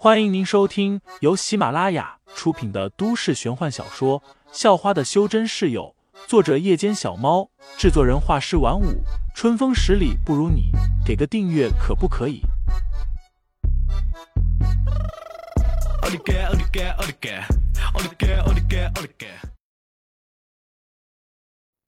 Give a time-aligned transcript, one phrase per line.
[0.00, 4.20] 欢迎您收听由喜马拉雅出品的都市玄幻小说
[4.52, 5.92] 《校花的修真室友》，
[6.28, 9.02] 作者：夜间小猫，制作人：画师晚舞，
[9.34, 10.70] 春风十里不如你，
[11.04, 12.42] 给个订阅可不可以？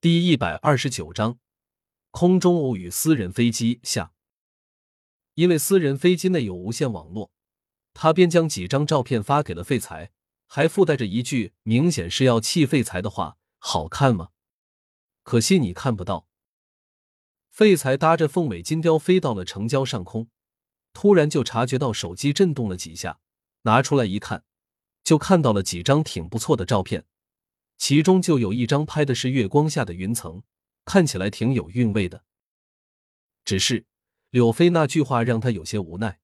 [0.00, 1.38] 第一百二十九章：
[2.10, 4.10] 空中偶遇私人飞机下。
[5.36, 7.30] 因为私人飞机内有无线网络。
[8.02, 10.10] 他便将几张照片发给了废材，
[10.46, 14.30] 还附带着一句明显是要气废材的话：“好看吗？
[15.22, 16.26] 可惜你看不到。”
[17.52, 20.30] 废材搭着凤尾金雕飞到了城郊上空，
[20.94, 23.20] 突然就察觉到手机震动了几下，
[23.64, 24.44] 拿出来一看，
[25.04, 27.04] 就看到了几张挺不错的照片，
[27.76, 30.42] 其中就有一张拍的是月光下的云层，
[30.86, 32.24] 看起来挺有韵味的。
[33.44, 33.84] 只是
[34.30, 36.19] 柳飞那句话让他有些无奈。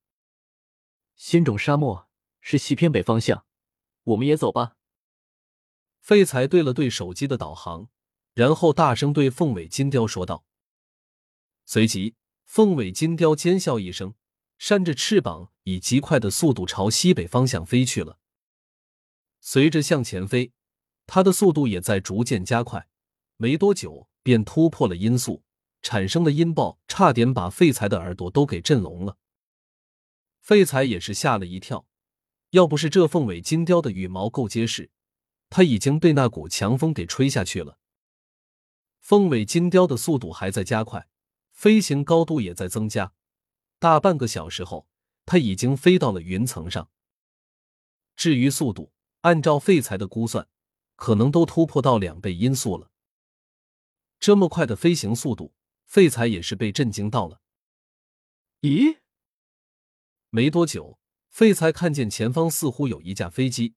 [1.16, 2.08] 仙种沙漠
[2.40, 3.44] 是西偏北方向，
[4.04, 4.76] 我们也走吧。
[5.98, 7.88] 废材对了对手机的导航，
[8.34, 10.44] 然后大声对凤尾金雕说道。
[11.64, 14.14] 随即，凤尾金雕尖笑一声，
[14.58, 18.18] 扇着翅膀，以极快的速度朝西北方向飞去了。
[19.40, 20.52] 随着向前飞，
[21.06, 22.88] 它的速度也在逐渐加快，
[23.36, 25.42] 没多久便突破了音速，
[25.82, 29.16] 产生的音爆差点把废材的耳朵都给震聋了。
[30.46, 31.88] 废材也是吓了一跳，
[32.50, 34.92] 要不是这凤尾金雕的羽毛够结实，
[35.50, 37.80] 他已经被那股强风给吹下去了。
[39.00, 41.08] 凤尾金雕的速度还在加快，
[41.50, 43.12] 飞行高度也在增加。
[43.80, 44.86] 大半个小时后，
[45.24, 46.88] 他已经飞到了云层上。
[48.14, 50.46] 至于速度，按照废材的估算，
[50.94, 52.92] 可能都突破到两倍音速了。
[54.20, 55.52] 这么快的飞行速度，
[55.86, 57.40] 废材也是被震惊到了。
[58.60, 58.98] 咦？
[60.36, 60.98] 没多久，
[61.30, 63.74] 废材看见前方似乎有一架飞机。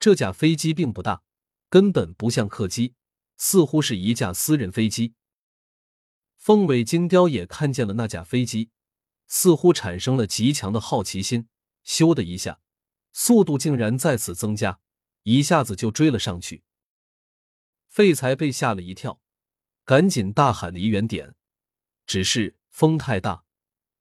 [0.00, 1.22] 这架飞机并不大，
[1.70, 2.96] 根本不像客机，
[3.36, 5.14] 似乎是一架私人飞机。
[6.34, 8.70] 凤尾金雕也看见了那架飞机，
[9.28, 11.46] 似乎产生了极强的好奇心，
[11.86, 12.58] 咻的一下，
[13.12, 14.80] 速度竟然再次增加，
[15.22, 16.64] 一下子就追了上去。
[17.86, 19.20] 废材被吓了一跳，
[19.84, 21.36] 赶紧大喊离远点。
[22.04, 23.44] 只是风太大，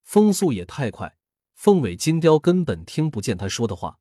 [0.02, 1.17] 风速也太快。
[1.58, 4.00] 凤尾金雕根本听不见他说的话。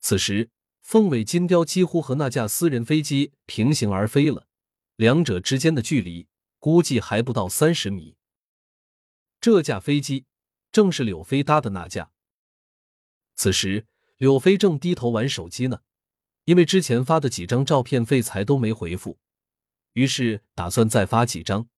[0.00, 0.50] 此时，
[0.82, 4.46] 凤尾金雕几乎和那架私人飞机平行而飞了，
[4.96, 8.16] 两者之间的距离估计还不到三十米。
[9.40, 10.26] 这架飞机
[10.70, 12.12] 正是柳飞搭的那架。
[13.34, 13.86] 此时，
[14.18, 15.80] 柳飞正低头玩手机呢，
[16.44, 19.18] 因为之前发的几张照片废材都没回复，
[19.94, 21.70] 于是打算再发几张，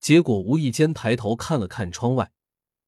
[0.00, 2.32] 结果无意间抬头看了看窗外。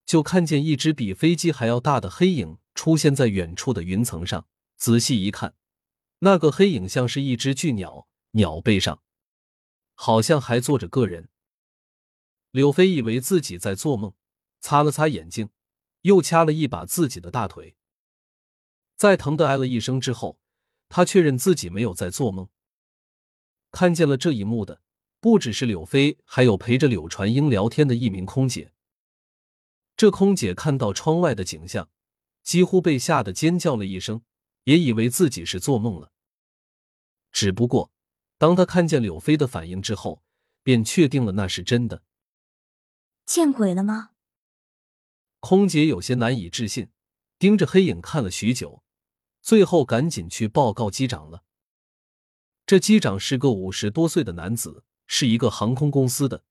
[0.05, 4.47] 就看见一只比飞机还要大的黑影出现在远处的云层上。
[4.77, 5.55] 仔细一看，
[6.19, 9.01] 那个黑影像是一只巨鸟，鸟背上
[9.95, 11.29] 好像还坐着个人。
[12.51, 14.13] 柳飞以为自己在做梦，
[14.61, 15.51] 擦了擦眼睛，
[16.03, 17.77] 又掐了一把自己的大腿。
[18.97, 20.41] 在疼的哎了一声之后，
[20.89, 22.49] 他确认自己没有在做梦。
[23.71, 24.83] 看见了这一幕的
[25.21, 28.72] 不只是柳飞，还有陪着柳传英聊天的一名空姐。
[30.03, 31.89] 这空姐看到窗外的景象，
[32.43, 34.23] 几乎被吓得尖叫了一声，
[34.65, 36.11] 也以为自己是做梦了。
[37.31, 37.93] 只不过，
[38.37, 40.25] 当她看见柳飞的反应之后，
[40.65, 42.03] 便确定了那是真的。
[43.25, 44.11] 见鬼了吗？
[45.39, 46.91] 空姐有些难以置信，
[47.39, 48.83] 盯着黑影看了许久，
[49.41, 51.45] 最后赶紧去报告机长了。
[52.67, 56.43] 这机长是个五十多岁的男子，是一个航空公司的，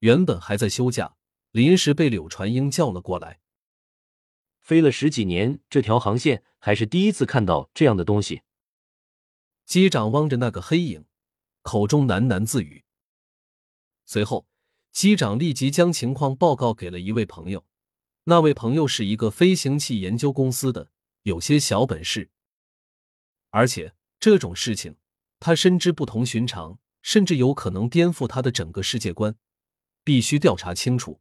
[0.00, 1.14] 原本还在休假。
[1.56, 3.40] 临时被柳传英叫了过来。
[4.60, 8.42] 飞了十几年，这条航线还是第一次看到这样的东西。
[9.64, 11.06] 机长望着那个黑影，
[11.62, 12.84] 口中喃喃自语。
[14.04, 14.46] 随后，
[14.92, 17.64] 机长立即将情况报告给了一位朋友。
[18.24, 20.90] 那位朋友是一个飞行器研究公司的，
[21.22, 22.28] 有些小本事。
[23.48, 24.96] 而且这种事情，
[25.40, 29.34] 他深知不同寻常，甚至有可能颠覆他的整个世界观，
[30.04, 31.18] 必须调查清楚。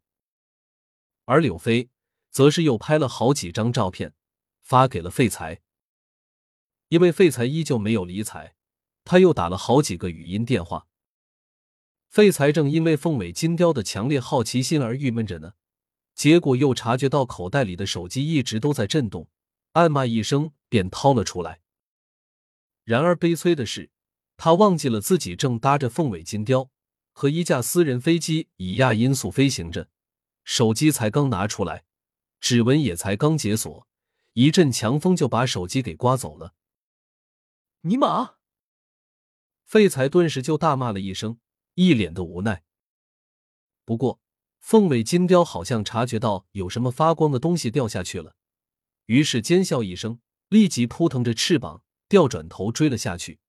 [1.26, 1.90] 而柳飞
[2.32, 4.14] 则是又拍了好几张照片，
[4.62, 5.62] 发给了废材。
[6.90, 8.56] 因为废材依旧没有理睬，
[9.04, 10.88] 他又打了好几个语音电话。
[12.08, 15.54] 废材正因为凤尾金雕的强烈好奇心而郁闷着呢，
[16.14, 19.28] 结果又察觉到口袋里的手机一直都在震动，
[19.74, 21.62] 暗骂一声便掏了出来。
[22.84, 23.90] 然而悲催的是，
[24.38, 26.70] 他忘记了自己正搭着凤尾金雕
[27.12, 29.90] 和一架私人飞机以亚音速飞行着。
[30.46, 31.84] 手机才刚拿出来，
[32.40, 33.88] 指纹也才刚解锁，
[34.34, 36.54] 一阵强风就把手机给刮走了。
[37.82, 38.36] 尼玛！
[39.66, 41.40] 废材顿时就大骂了一声，
[41.74, 42.64] 一脸的无奈。
[43.84, 44.22] 不过，
[44.60, 48.36] 凤尾金雕好像察觉到有什么发光的东西掉下去了，
[49.08, 50.20] 于是尖笑一声，
[50.50, 53.40] 立即扑腾着翅膀，调转头追了下去。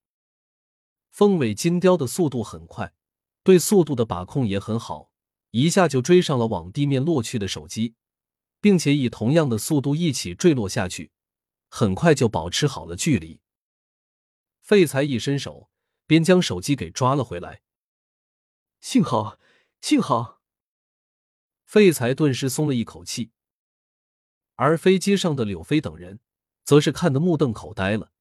[1.10, 2.94] 凤尾金雕的速度很快，
[3.42, 5.10] 对速度的把控也很好，
[5.56, 7.94] 一下就追上了往地面落去的手机，
[8.60, 11.12] 并且以同样的速度一起坠落下去，
[11.70, 13.40] 很快就保持好了距离。
[14.60, 15.70] 废材一伸手，
[16.06, 17.62] 便将手机给抓了回来。
[18.80, 19.38] 幸好，
[19.80, 20.42] 幸好！
[21.64, 23.30] 废材顿时松了一口气，
[24.56, 26.20] 而飞机上的柳飞等人
[26.64, 28.12] 则是看得目瞪口呆了。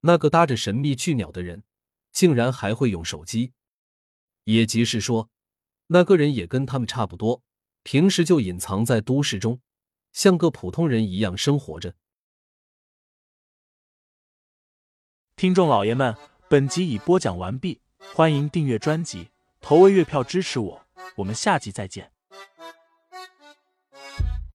[0.00, 1.64] 那个搭着神秘巨鸟的人，
[2.12, 3.52] 竟然还会用手机，
[4.44, 5.28] 也即是说，
[5.88, 7.42] 那个人也跟他们差不多，
[7.82, 9.60] 平时就隐藏在都市中，
[10.12, 11.94] 像个普通人一样生活着。
[15.36, 16.16] 听众老爷们，
[16.48, 17.80] 本集已播讲完毕，
[18.14, 19.30] 欢迎订阅专辑，
[19.60, 20.86] 投喂月票支持我，
[21.16, 22.12] 我们下集再见。